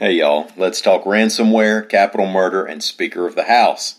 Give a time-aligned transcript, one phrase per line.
[0.00, 3.96] Hey y'all, let's talk ransomware, capital murder, and Speaker of the House.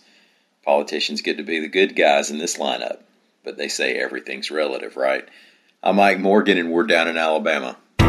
[0.64, 3.00] Politicians get to be the good guys in this lineup,
[3.44, 5.28] but they say everything's relative, right?
[5.84, 7.76] I'm Mike Morgan, and we're down in Alabama.
[8.00, 8.06] A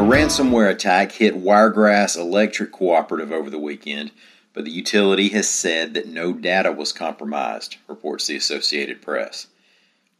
[0.00, 4.12] ransomware attack hit Wiregrass Electric Cooperative over the weekend,
[4.54, 9.48] but the utility has said that no data was compromised, reports the Associated Press.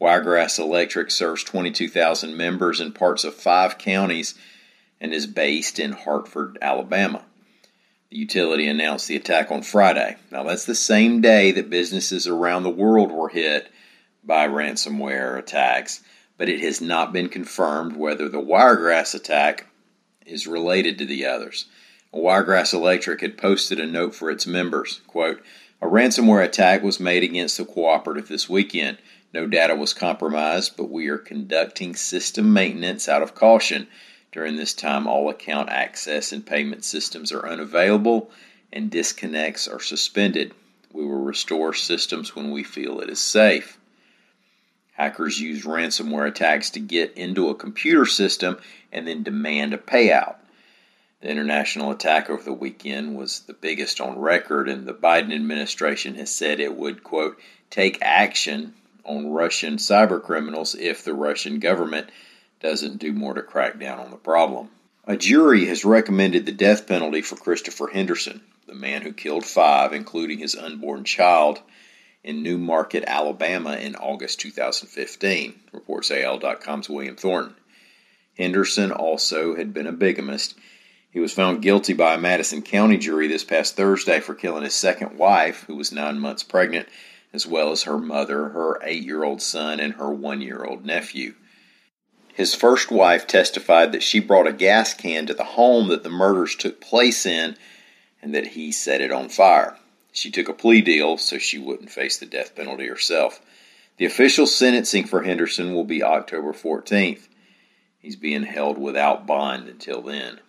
[0.03, 4.35] Wiregrass Electric serves 22,000 members in parts of five counties
[5.01, 7.25] and is based in Hartford, Alabama.
[8.11, 10.17] The utility announced the attack on Friday.
[10.31, 13.71] Now, that's the same day that businesses around the world were hit
[14.25, 16.03] by ransomware attacks
[16.43, 19.69] but it has not been confirmed whether the Wiregrass attack
[20.27, 21.67] is related to the others.
[22.13, 25.01] Wiregrass Electric had posted a note for its members.
[25.07, 25.41] Quote,
[25.81, 28.99] a ransomware attack was made against the cooperative this weekend.
[29.35, 33.89] No data was compromised, but we are conducting system maintenance out of caution.
[34.31, 38.31] During this time, all account access and payment systems are unavailable
[38.71, 40.53] and disconnects are suspended.
[40.93, 43.79] We will restore systems when we feel it is safe.
[44.93, 48.59] Hackers use ransomware attacks to get into a computer system
[48.93, 50.37] and then demand a payout.
[51.23, 56.17] The international attack over the weekend was the biggest on record, and the Biden administration
[56.17, 57.39] has said it would, quote,
[57.71, 62.09] take action on Russian cyber criminals if the Russian government
[62.61, 64.71] doesn't do more to crack down on the problem.
[65.05, 69.93] A jury has recommended the death penalty for Christopher Henderson, the man who killed five,
[69.93, 71.61] including his unborn child,
[72.23, 77.57] in New Market, Alabama in August 2015, reports AL.com's William Thornton.
[78.39, 80.55] Henderson also had been a bigamist.
[81.11, 84.75] He was found guilty by a Madison County jury this past Thursday for killing his
[84.75, 86.89] second wife, who was nine months pregnant,
[87.33, 90.85] as well as her mother, her eight year old son, and her one year old
[90.85, 91.35] nephew.
[92.35, 96.11] His first wife testified that she brought a gas can to the home that the
[96.11, 97.57] murders took place in
[98.23, 99.77] and that he set it on fire.
[100.13, 103.41] She took a plea deal so she wouldn't face the death penalty herself.
[103.99, 107.29] The official sentencing for Henderson will be October 14th.
[107.99, 110.41] He's being held without bond until then.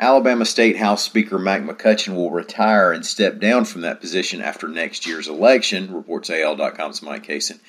[0.00, 4.66] Alabama State House Speaker Mike McCutcheon will retire and step down from that position after
[4.66, 7.60] next year's election, reports AL.com's Mike Cason.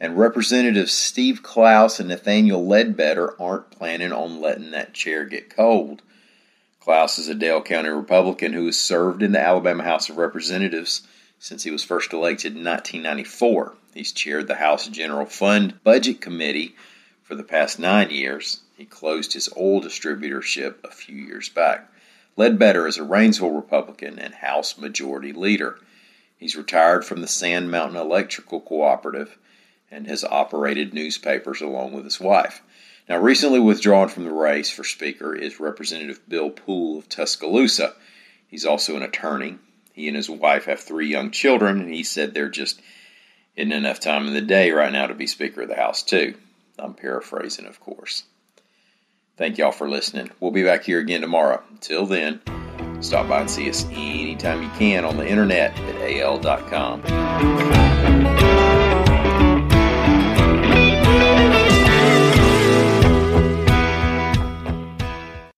[0.00, 6.02] And Representatives Steve Clouse and Nathaniel Ledbetter aren't planning on letting that chair get cold.
[6.80, 11.02] Clouse is a Dale County Republican who has served in the Alabama House of Representatives
[11.38, 13.74] since he was first elected in 1994.
[13.94, 16.74] He's chaired the House General Fund Budget Committee
[17.22, 18.60] for the past nine years.
[18.78, 21.92] He closed his oil distributorship a few years back.
[22.36, 25.80] Ledbetter is a Rainsville Republican and House Majority Leader.
[26.36, 29.36] He's retired from the Sand Mountain Electrical Cooperative
[29.90, 32.62] and has operated newspapers along with his wife.
[33.08, 37.96] Now, recently withdrawn from the race for Speaker is Representative Bill Poole of Tuscaloosa.
[38.46, 39.58] He's also an attorney.
[39.92, 42.80] He and his wife have three young children, and he said there just
[43.56, 46.36] isn't enough time in the day right now to be Speaker of the House, too.
[46.78, 48.22] I'm paraphrasing, of course.
[49.38, 50.30] Thank y'all for listening.
[50.40, 51.62] We'll be back here again tomorrow.
[51.70, 52.40] Until then,
[53.00, 57.87] stop by and see us anytime you can on the internet at al.com.